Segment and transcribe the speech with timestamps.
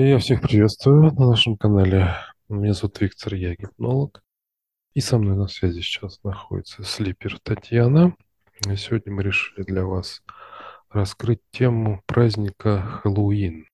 [0.00, 2.14] Я всех приветствую на нашем канале.
[2.48, 4.22] Меня зовут Виктор, я гипнолог.
[4.94, 8.14] И со мной на связи сейчас находится Слипер Татьяна.
[8.64, 10.22] И сегодня мы решили для вас
[10.88, 13.66] раскрыть тему праздника Хэллоуин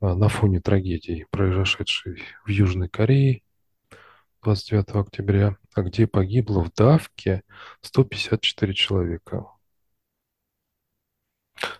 [0.00, 3.42] а, на фоне трагедии, произошедшей в Южной Корее
[4.42, 7.42] 29 октября, а где погибло в давке
[7.82, 9.44] 154 человека.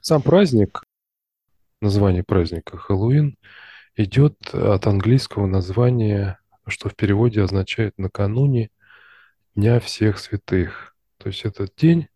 [0.02, 0.82] Сам праздник,
[1.82, 3.36] название праздника Хэллоуин–
[3.96, 8.70] идет от английского названия, что в переводе означает «накануне
[9.54, 10.96] Дня всех святых».
[11.18, 12.08] То есть этот день,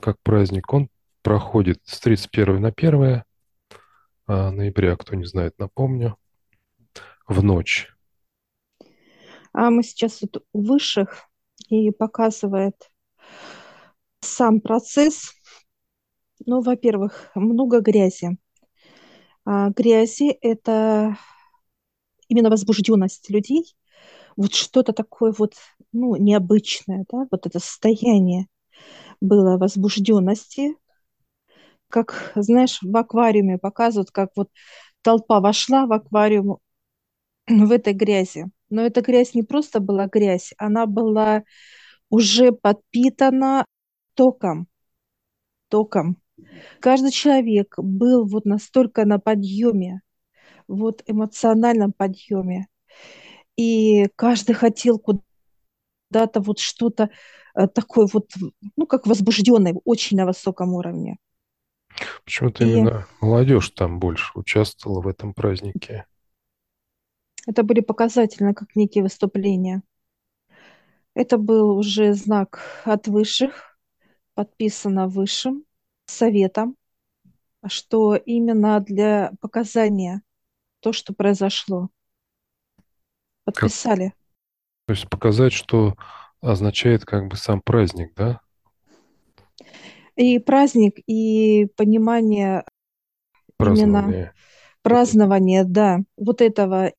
[0.00, 0.90] как праздник, он
[1.22, 3.22] проходит с 31 на 1
[4.26, 6.16] а, ноября, кто не знает, напомню,
[7.26, 7.90] в ночь.
[9.54, 11.24] А мы сейчас вот у высших
[11.68, 12.90] и показывает
[14.20, 15.32] сам процесс.
[16.44, 18.36] Ну, во-первых, много грязи.
[19.50, 21.16] А, грязи– это
[22.28, 23.74] именно возбужденность людей,
[24.36, 25.54] вот что-то такое вот,
[25.92, 28.48] ну, необычное, да, вот это состояние
[29.20, 30.76] было возбужденности,
[31.88, 34.50] как, знаешь, в аквариуме показывают, как вот
[35.00, 36.58] толпа вошла в аквариум
[37.48, 38.46] в этой грязи.
[38.70, 41.44] Но эта грязь не просто была грязь, она была
[42.10, 43.64] уже подпитана
[44.14, 44.68] током,
[45.68, 46.20] током.
[46.80, 50.02] Каждый человек был вот настолько на подъеме,
[50.66, 52.68] вот эмоциональном подъеме.
[53.56, 57.10] И каждый хотел куда-то вот что-то
[57.54, 58.30] э, такое вот,
[58.76, 61.16] ну, как возбужденное, очень на высоком уровне.
[62.24, 66.06] Почему-то И именно молодежь там больше участвовала в этом празднике.
[67.46, 69.82] Это были показательно, как некие выступления.
[71.14, 73.78] Это был уже знак от высших,
[74.34, 75.64] подписано высшим
[76.10, 76.76] советом,
[77.66, 80.22] что именно для показания
[80.80, 81.88] то, что произошло.
[83.44, 84.14] Подписали.
[84.86, 85.94] То есть показать, что
[86.40, 88.40] означает как бы сам праздник, да?
[90.16, 92.64] И праздник, и понимание
[93.56, 94.12] празднование.
[94.12, 94.32] именно
[94.82, 96.92] празднования, да, вот этого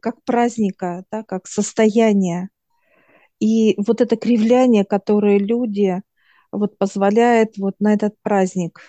[0.00, 2.48] как праздника, да, как состояние.
[3.40, 6.02] И вот это кривляние, которое люди
[6.52, 8.80] вот позволяет вот на этот праздник.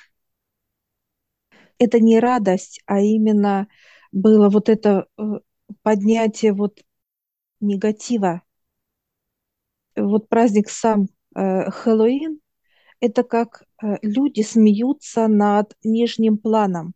[1.79, 3.68] Это не радость, а именно
[4.12, 5.24] было вот это э,
[5.81, 6.81] поднятие вот
[7.62, 8.44] негатива.
[9.96, 12.40] Вот праздник сам э, Хэллоуин,
[13.00, 16.94] это как э, люди смеются над нижним планом.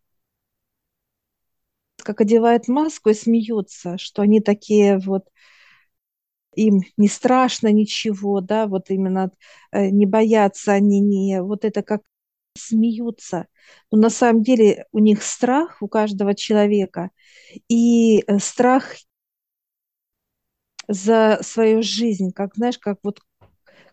[1.97, 5.27] Как одевают маску и смеются, что они такие вот
[6.57, 9.31] им не страшно ничего, да, вот именно
[9.71, 12.01] э, не боятся они, не, вот это как
[12.57, 13.47] смеются.
[13.91, 17.11] Но на самом деле у них страх у каждого человека,
[17.69, 18.95] и э, страх
[20.87, 23.19] за свою жизнь, как, знаешь, как вот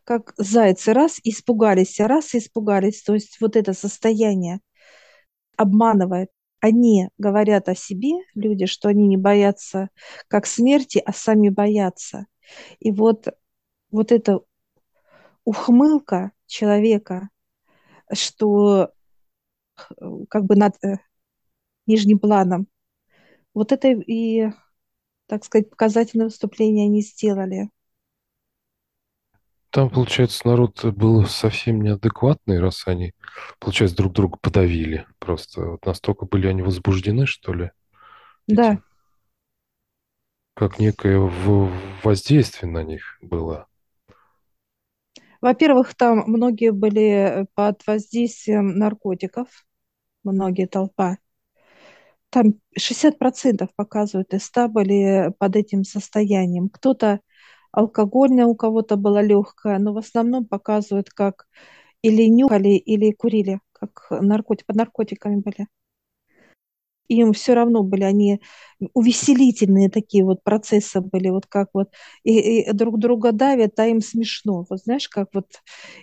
[0.05, 3.03] как зайцы раз испугались, а раз испугались.
[3.03, 4.61] То есть вот это состояние
[5.57, 6.31] обманывает.
[6.61, 9.91] Они говорят о себе, люди, что они не боятся
[10.29, 12.27] как смерти, а сами боятся.
[12.81, 13.29] И вот,
[13.91, 14.41] вот эта
[15.45, 17.29] ухмылка человека,
[18.13, 18.93] что
[20.29, 20.97] как бы над э,
[21.87, 22.69] нижним планом,
[23.55, 24.51] вот это и,
[25.27, 27.71] так сказать, показательное выступление они сделали.
[29.71, 33.13] Там, получается, народ был совсем неадекватный, раз они,
[33.59, 35.05] получается, друг друга подавили.
[35.19, 37.73] Просто вот настолько были они возбуждены, что ли?
[38.47, 38.79] Да.
[40.55, 41.19] Как некое
[42.05, 43.67] воздействие на них было?
[45.41, 49.49] Во-первых, там многие были под воздействием наркотиков,
[50.23, 51.19] многие толпа.
[52.31, 56.69] Там 60% показывают, из 100 были под этим состоянием.
[56.69, 57.21] Кто-то
[57.73, 61.47] алкогольное, у кого-то было легкое, но в основном показывают, как
[62.03, 65.67] или нюхали, или курили, как наркотик, под наркотиками были
[67.09, 68.41] им все равно были они
[68.95, 71.91] увеселительные такие вот процессы были, вот как вот
[72.23, 74.67] и, и друг друга давят, а им смешно.
[74.69, 75.47] Вот знаешь, как вот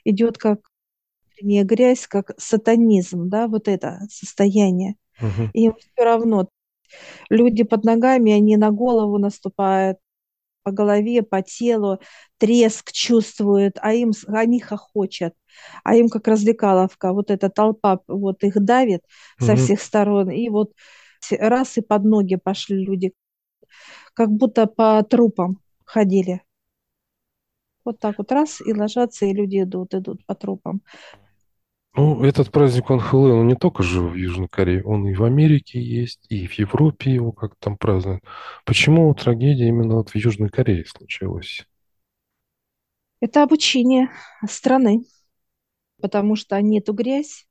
[0.06, 0.60] идет как
[1.42, 4.96] не грязь, как сатанизм, да, вот это состояние.
[5.20, 5.50] Угу.
[5.54, 6.50] Им все равно.
[7.30, 9.98] Люди под ногами, они на голову наступают,
[10.64, 12.00] по голове, по телу,
[12.38, 15.34] треск чувствуют, а им, они хохочут,
[15.84, 19.46] а им как развлекаловка, вот эта толпа вот их давит mm-hmm.
[19.46, 20.74] со всех сторон, и вот
[21.40, 23.14] раз и под ноги пошли люди,
[24.14, 26.42] как будто по трупам ходили.
[27.84, 30.82] Вот так вот раз и ложатся, и люди идут, идут по трупам.
[31.94, 35.26] Ну, этот праздник, он Хэллоуин, он не только же в Южной Корее, он и в
[35.26, 38.24] Америке есть, и в Европе его как там празднуют.
[38.66, 41.68] Почему трагедия именно вот в Южной Корее случилась?
[43.20, 44.10] Это обучение
[44.48, 45.04] страны,
[46.02, 47.46] потому что они эту грязь,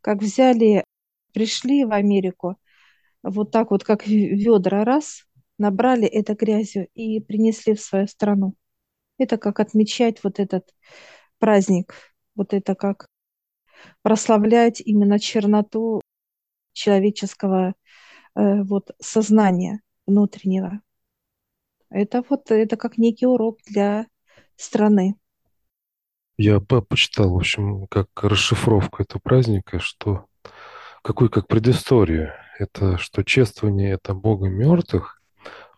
[0.00, 0.82] как взяли,
[1.34, 2.56] пришли в Америку,
[3.22, 5.26] вот так вот, как ведра раз,
[5.58, 8.54] набрали это грязью и принесли в свою страну.
[9.18, 10.64] Это как отмечать вот этот
[11.38, 11.94] праздник,
[12.34, 13.06] вот это как
[14.02, 16.00] прославлять именно черноту
[16.72, 17.74] человеческого
[18.34, 20.80] э, вот сознания внутреннего.
[21.90, 24.06] Это вот это как некий урок для
[24.56, 25.16] страны.
[26.38, 30.26] Я по- почитал, в общем, как расшифровка этого праздника, что
[31.02, 32.32] какую как предысторию.
[32.58, 35.22] Это что чествование это Бога мертвых,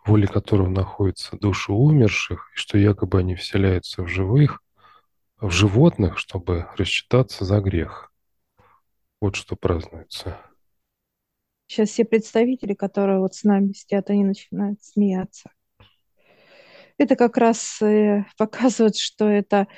[0.04, 4.62] в воле которого находятся души умерших, и что якобы они вселяются в живых,
[5.40, 8.12] в животных, чтобы рассчитаться за грех.
[9.20, 10.38] Вот что празднуется.
[11.66, 15.50] Сейчас все представители, которые вот с нами сидят, они начинают смеяться.
[16.96, 19.68] Это как раз э, показывает, что это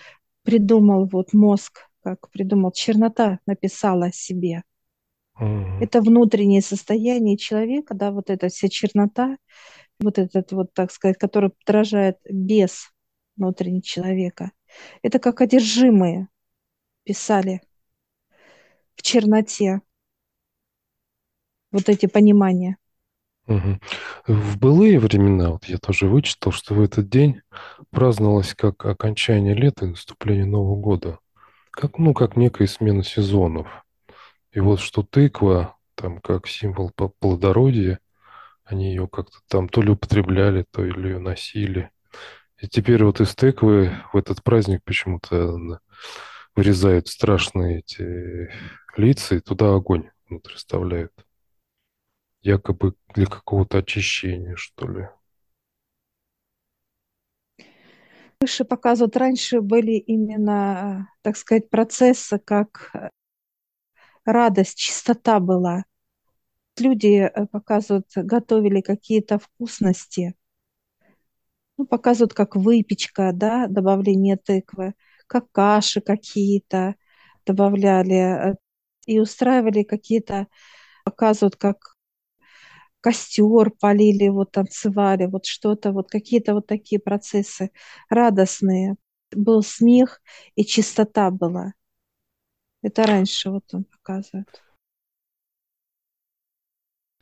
[0.42, 4.62] придумал вот мозг, как придумал, чернота написала о себе.
[5.38, 5.82] Мгм.
[5.82, 9.36] Это внутреннее состояние человека, да, вот эта вся чернота,
[9.98, 12.90] вот этот вот, так сказать, который отражает бес
[13.36, 14.52] внутреннего человека.
[15.02, 16.28] Это как одержимые
[17.04, 17.62] писали
[18.96, 19.80] в черноте
[21.72, 22.76] вот эти понимания.
[23.46, 23.80] Мгм.
[24.26, 27.40] В былые времена, вот я тоже вычитал, что в этот день
[27.90, 31.18] праздновалось как окончание лета и наступление Нового года.
[31.72, 33.66] Как, ну, как некая смена сезонов.
[34.52, 38.00] И вот что тыква, там, как символ плодородия,
[38.64, 41.90] они ее как-то там то ли употребляли, то ли ее носили.
[42.60, 45.80] И теперь вот из тыквы в этот праздник почему-то
[46.54, 48.50] вырезают страшные эти
[48.96, 51.12] лица и туда огонь внутрь вставляют.
[52.42, 55.08] Якобы для какого-то очищения, что ли.
[58.40, 63.10] Выше показывают, раньше были именно, так сказать, процессы, как э,
[64.24, 65.84] радость, чистота была.
[66.78, 70.34] Люди э, показывают, готовили какие-то вкусности,
[71.80, 74.92] ну, показывают, как выпечка, да, добавление тыквы,
[75.26, 76.96] как каши какие-то
[77.46, 78.54] добавляли, э,
[79.06, 80.46] и устраивали какие-то,
[81.04, 81.96] показывают, как
[83.00, 87.70] костер полили, вот танцевали, вот что-то, вот какие-то вот такие процессы
[88.10, 88.96] радостные.
[89.34, 90.20] Был смех
[90.56, 91.72] и чистота была.
[92.82, 94.62] Это раньше вот он показывает.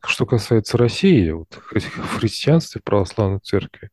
[0.05, 3.91] Что касается России, вот в христианстве, в православной церкви,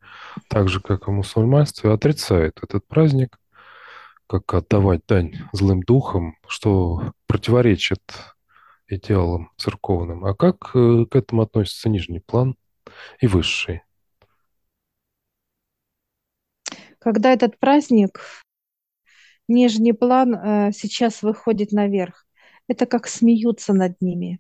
[0.50, 3.38] так же, как и в мусульманстве, отрицают этот праздник,
[4.28, 8.02] как отдавать дань злым духам, что противоречит
[8.88, 10.25] идеалам церковным.
[10.25, 12.56] А как э, к этому относится нижний план
[13.19, 13.81] и высший?
[17.00, 18.19] Когда этот праздник,
[19.48, 22.25] нижний план э, сейчас выходит наверх,
[22.68, 24.40] это как смеются над ними.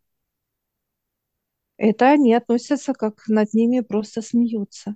[1.77, 4.95] Это они относятся, как над ними просто смеются.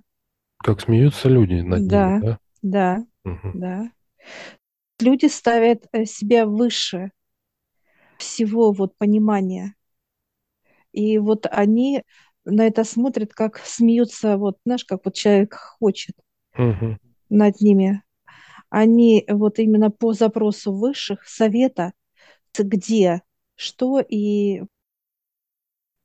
[0.64, 2.38] Как смеются люди над ними, Да, да?
[2.62, 3.54] да, Мгм.
[3.60, 3.90] да.
[5.00, 7.10] Люди ставят э, себя выше
[8.18, 9.74] всего вот понимания.
[10.92, 12.02] И вот они
[12.44, 16.16] на это смотрят, как смеются, вот, знаешь, как вот человек хочет
[16.58, 16.96] Мгм.
[17.28, 18.02] над ними.
[18.70, 21.92] Они вот именно по запросу высших совета,
[22.58, 23.22] где,
[23.56, 24.62] что, и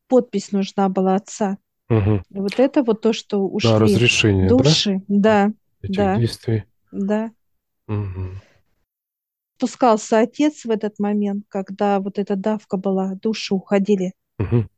[0.07, 1.57] подпись нужна была отца.
[1.89, 6.63] И вот это вот то, что ушли разрешение, да, души, да, этих да, действий?
[6.91, 7.31] да.
[7.87, 8.41] Мгм.
[9.57, 14.13] Спускался отец в этот момент, когда вот эта давка была, души уходили.
[14.37, 14.69] Мгм.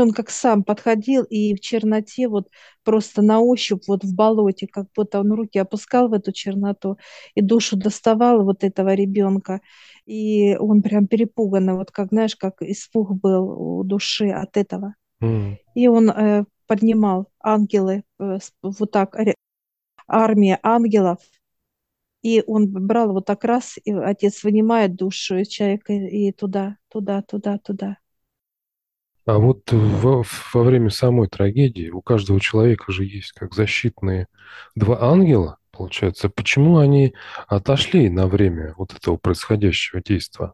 [0.00, 2.48] Он как сам подходил и в черноте вот
[2.84, 6.98] просто на ощупь вот в болоте, как будто он руки опускал в эту черноту
[7.34, 9.60] и душу доставал вот этого ребенка.
[10.06, 14.94] И он прям перепуганный, вот как, знаешь, как испуг был у души от этого.
[15.20, 15.58] М.
[15.74, 19.16] И он э, поднимал ангелы, э, вот так,
[20.06, 21.18] армия ангелов,
[22.22, 27.58] и он брал вот так раз, и отец вынимает душу человека и туда, туда, туда,
[27.58, 27.98] туда.
[29.26, 30.22] А вот во,
[30.54, 34.28] во время самой трагедии у каждого человека же есть как защитные
[34.76, 36.28] два ангела, получается.
[36.28, 37.12] Почему они
[37.48, 40.52] отошли на время вот этого происходящего действия?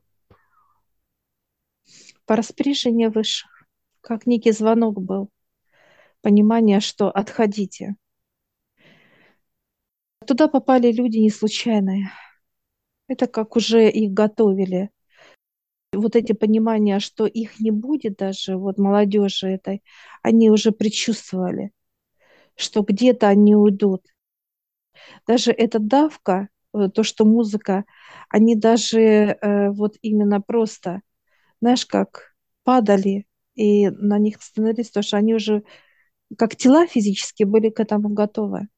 [2.24, 3.50] По распоряжению высших,
[4.00, 5.28] как некий звонок был,
[6.22, 7.96] понимание, что отходите.
[10.26, 12.10] Туда попали люди не случайные.
[13.06, 14.88] Это как уже их готовили.
[15.92, 19.82] Вот эти понимания, что их не будет даже, вот молодежи этой,
[20.22, 21.72] они уже предчувствовали,
[22.56, 24.06] что где-то они уйдут.
[25.26, 27.84] Даже эта давка, э, то, что музыка,
[28.28, 31.02] они даже э, вот именно просто,
[31.60, 32.34] знаешь, как
[32.64, 35.62] падали, и на них становились, потому что они уже
[36.38, 38.68] как тела физически были к этому готовы.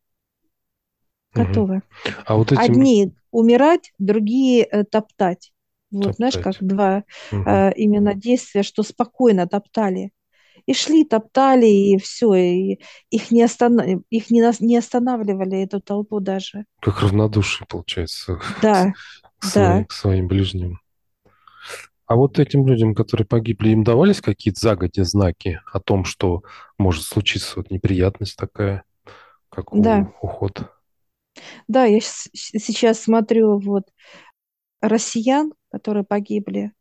[1.32, 1.82] Готовы.
[2.26, 5.53] А вот этим Одни умирать, другие э, топтать.
[5.94, 6.60] Вот, знаешь, как топтать.
[6.60, 7.44] два Мгм.
[7.46, 10.10] э, именно действия, что спокойно топтали.
[10.66, 13.78] И шли, топтали, и все, и их не, остан...
[14.10, 16.64] их не, не останавливали, эту толпу даже.
[16.80, 18.92] Как равнодушие, получается, Да,
[19.38, 19.86] к своим, да.
[19.86, 20.80] к своим ближним.
[22.06, 26.42] А вот этим людям, которые погибли, им давались какие-то загодя знаки о том, что
[26.78, 28.84] может случиться вот неприятность такая,
[29.50, 30.70] как Да, уход?
[31.68, 33.84] да, я сейчас смотрю вот
[34.80, 36.72] россиян, которые погибли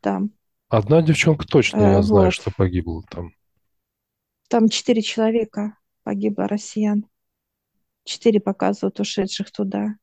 [0.00, 0.30] там.
[0.70, 2.32] Одна девчонка точно, Э, я знаю, вот.
[2.32, 3.34] что погибла там.
[4.48, 7.04] Там четыре человека погибло россиян.
[8.04, 9.96] Четыре показывают ушедших туда.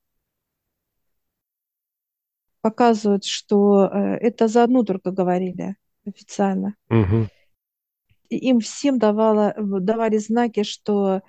[2.62, 5.75] Показывают, что э, это за одну только говорили
[6.06, 6.75] официально.
[8.30, 11.24] И им всем давало, давали знаки, что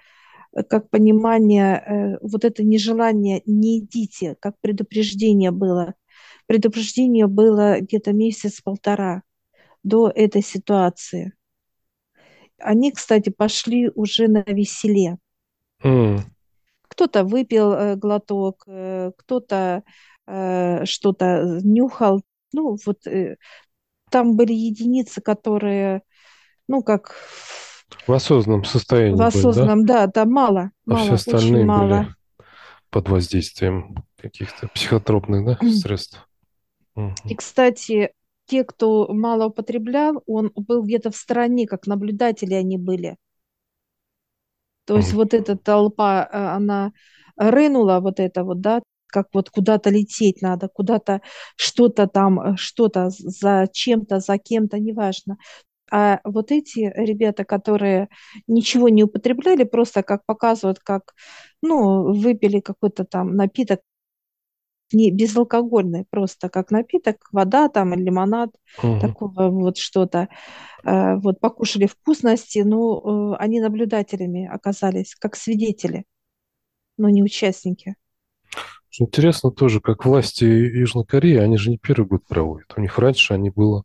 [0.52, 5.94] э, как понимание, э, вот это нежелание «не идите», как предупреждение было.
[6.46, 9.22] Предупреждение было где-то месяц-полтора
[9.82, 11.32] до этой ситуации.
[12.58, 15.18] Они, кстати, пошли уже на веселе.
[15.82, 16.20] М.
[16.88, 19.82] Кто-то выпил э, глоток, э, кто-то
[20.26, 22.22] э, что-то нюхал.
[22.52, 22.98] Ну, вот
[24.10, 26.02] там были единицы, которые,
[26.68, 27.14] ну, как
[28.06, 29.26] В осознанном в состоянии были, да?
[29.28, 32.16] осознанном, да, да, мало, А все мало, очень остальные были мало.
[32.90, 36.25] под воздействием каких-то психотропных, да, средств?
[36.96, 37.12] Мгм.
[37.28, 38.12] И, кстати,
[38.46, 43.16] те, кто мало употреблял, он был где-то в стороне, как наблюдатели они были.
[44.86, 46.92] То есть вот эта толпа, э, она
[47.36, 51.20] рынула вот это вот, да, как вот куда-то лететь надо, куда-то
[51.56, 55.36] что-то там, э, что-то за чем-то, за кем-то, неважно.
[55.90, 58.08] А вот эти ребята, которые
[58.48, 61.14] ничего не употребляли, просто как показывают, как,
[61.62, 63.80] ну, выпили какой-то там напиток,
[64.92, 68.50] не безалкогольный, просто как напиток, вода там, или лимонад,
[68.82, 69.00] Мгм.
[69.00, 70.28] такого вот что-то,
[70.84, 76.04] э, вот покушали вкусности, но э, они наблюдателями оказались, как свидетели,
[76.98, 77.96] но не участники.
[78.98, 82.72] Интересно тоже, как власти Южной Кореи, они же не первый год проводят.
[82.76, 83.84] У них раньше они было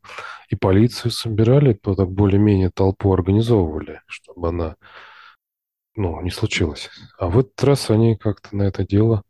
[0.50, 4.76] и полицию собирали, то так более-менее толпу организовывали, чтобы она,
[5.96, 6.90] ну, не случилась.
[7.18, 9.24] А в этот раз они как-то на это дело,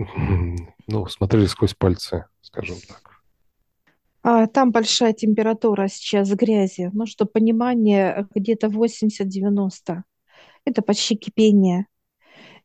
[0.86, 3.20] ну, смотрели сквозь пальцы, скажем так.
[4.22, 10.04] А там большая температура сейчас грязи, ну, что понимание где-то 80-90.
[10.66, 11.86] Это почти кипение.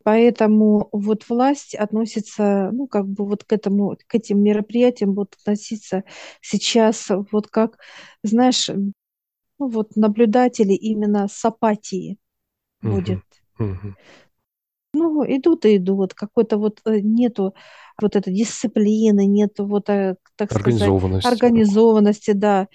[0.04, 6.04] Поэтому вот власть относится, ну, как бы вот к этому, к этим мероприятиям будут относиться
[6.42, 7.80] сейчас вот как,
[8.22, 8.94] знаешь, ну,
[9.70, 12.20] вот наблюдатели именно с апатией
[12.82, 13.24] будет.
[13.58, 13.72] Мгм.
[13.74, 13.96] Мгм.
[15.06, 17.54] Ну, идут и идут, какой-то вот э, нету
[18.02, 21.28] вот этой дисциплины, нету вот, э, так сказать, Организованности.
[21.28, 22.68] организованности, да.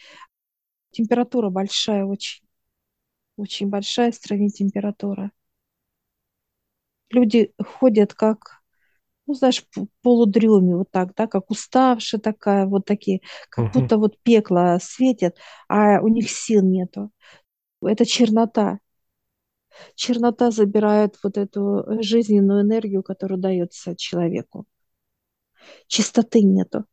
[0.93, 2.43] Температура большая очень,
[3.37, 5.33] очень большая в стране температура.
[7.11, 8.61] Люди ходят как
[9.27, 9.65] ну, знаешь,
[10.03, 13.83] полудреме вот так, да, как уставшие такая, вот такие, как Мгм.
[13.83, 15.37] будто вот пекло светит,
[15.69, 17.11] а у них сил нету.
[17.83, 18.79] Это чернота.
[19.95, 24.67] Чернота забирает вот эту э, жизненную энергию, которая дается человеку.
[25.89, 26.87] Чистоты нету.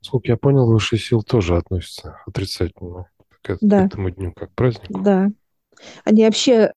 [0.00, 3.10] Сколько я понял, высшие силы тоже относятся отрицательно
[3.42, 5.00] к, к Да, этому дню, как к празднику.
[5.00, 5.28] да.
[6.04, 6.72] Они вообще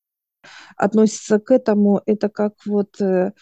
[0.78, 3.34] относятся к этому, это как вот э,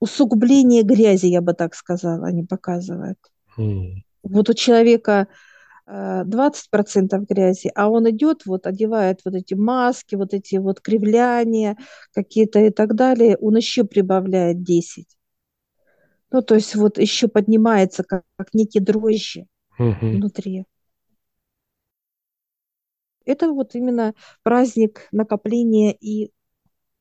[0.00, 3.18] усугубление грязи, я бы так сказала, они показывают.
[3.58, 4.02] М.
[4.22, 5.28] Вот у человека
[5.86, 11.76] 20% грязи, а он идет, вот одевает вот эти маски, вот эти вот кривляния
[12.12, 15.16] какие-то и так далее, он еще прибавляет 10.
[16.30, 19.46] Ну, то есть вот еще поднимается как, как некие дрожжи
[19.78, 20.10] Мгм.
[20.18, 20.64] внутри.
[23.24, 26.30] Это вот именно праздник накопления и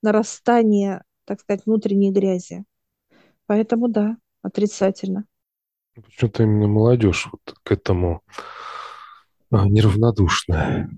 [0.01, 2.63] нарастания, так сказать, внутренней грязи.
[3.45, 5.25] Поэтому да, отрицательно.
[5.95, 8.23] Почему-то именно молодежь вот к этому
[9.53, 10.89] неравнодушна.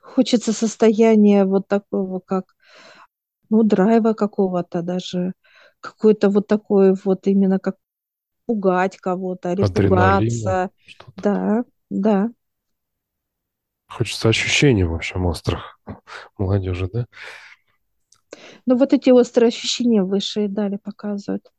[0.00, 2.54] Хочется состояния вот такого, как,
[3.50, 5.32] ну, драйва какого-то даже,
[5.80, 7.76] какой-то вот такой вот именно как
[8.46, 10.70] пугать кого-то что-то.
[11.16, 12.30] Да, да.
[13.88, 15.78] Хочется ощущений, в общем, острых
[16.38, 17.06] молодежи, да?
[18.66, 21.52] Но вот эти острые ощущения высшие дали, показывают.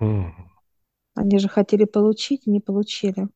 [0.00, 0.50] М.
[1.14, 3.28] Они же хотели получить, не получили.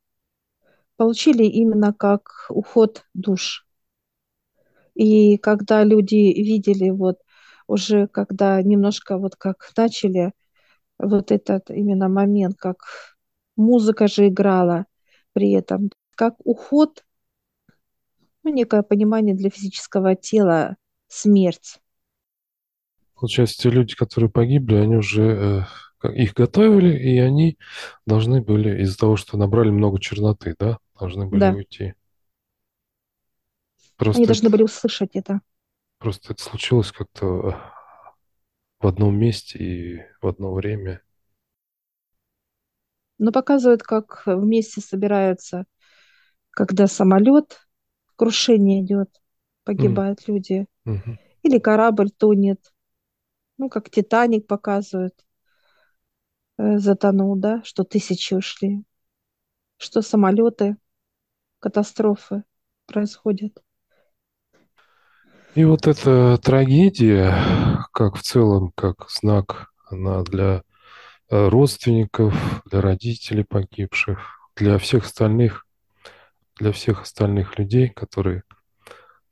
[0.96, 3.66] Получили именно как уход душ.
[4.94, 7.18] И когда люди видели вот
[7.66, 10.32] уже, когда немножко вот как начали
[10.98, 12.76] вот этот именно момент, как
[13.56, 14.86] музыка же играла
[15.32, 17.04] при этом, как уход,
[18.42, 20.76] ну, некое понимание для физического тела,
[21.08, 21.80] смерть.
[23.14, 25.66] Получается, те люди, которые погибли, они уже
[26.02, 27.58] э, их готовили, и они
[28.06, 31.94] должны были, из-за того, что набрали много черноты, да, должны были Да, уйти.
[34.12, 35.42] они Просто должны это, были услышать это.
[35.98, 37.52] просто это случилось как-то э,
[38.78, 41.02] в одном месте и в одно время.
[43.18, 45.64] Но показывают, как вместе собираются,
[46.50, 47.66] когда самолет,
[48.16, 49.10] крушение идет,
[49.78, 51.18] М, погибают люди, мгм.
[51.42, 52.72] или корабль тонет,
[53.58, 55.14] ну, как Титаник показывают,
[56.58, 58.82] э, затонул, да, что тысячи ушли,
[59.78, 60.76] что самолеты,
[61.64, 62.44] катастрофы
[62.84, 63.62] происходят.
[65.54, 67.32] И вот эта трагедия,
[67.94, 70.62] как в целом, как знак, она для
[71.30, 72.34] э, родственников,
[72.66, 74.18] для родителей погибших,
[74.56, 75.66] для всех остальных,
[76.56, 78.42] для всех остальных людей, которые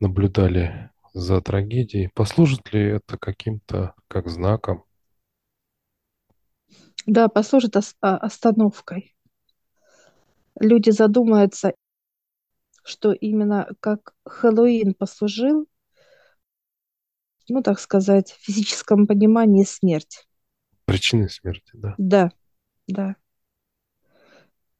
[0.00, 4.84] наблюдали за трагедией, послужит ли это каким-то как знаком?
[7.06, 9.14] Да, послужит ос- а, остановкой.
[10.60, 11.74] Люди задумаются,
[12.82, 15.66] что именно как Хэллоуин послужил,
[17.48, 20.26] ну, так сказать, в физическом понимании смерть.
[20.84, 21.94] Причиной смерти, да.
[21.98, 22.30] Да,
[22.86, 23.16] да.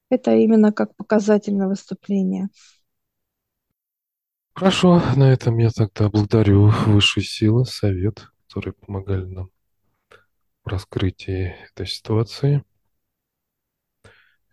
[0.09, 2.49] Это именно как показательное выступление.
[4.55, 9.51] Хорошо, на этом я тогда благодарю высшие силы, совет, которые помогали нам
[10.63, 12.63] в раскрытии этой ситуации.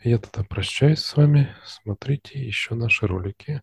[0.03, 1.53] Я тогда прощаюсь с вами.
[1.65, 3.61] Смотрите еще наши ролики.